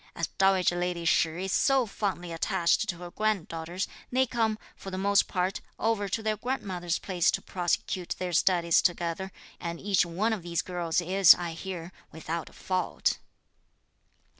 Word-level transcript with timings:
As 0.15 0.25
dowager 0.39 0.75
lady 0.79 1.05
Shih 1.05 1.43
is 1.45 1.51
so 1.51 1.85
fondly 1.85 2.31
attached 2.31 2.89
to 2.89 2.97
her 2.97 3.11
granddaughters, 3.11 3.87
they 4.11 4.25
come, 4.25 4.57
for 4.75 4.89
the 4.89 4.97
most 4.97 5.27
part, 5.27 5.61
over 5.77 6.09
to 6.09 6.23
their 6.23 6.37
grandmother's 6.37 6.97
place 6.97 7.29
to 7.29 7.39
prosecute 7.39 8.15
their 8.17 8.33
studies 8.33 8.81
together, 8.81 9.31
and 9.59 9.79
each 9.79 10.03
one 10.03 10.33
of 10.33 10.41
these 10.41 10.63
girls 10.63 11.01
is, 11.01 11.35
I 11.35 11.51
hear, 11.51 11.91
without 12.11 12.49
a 12.49 12.53
fault." 12.53 13.19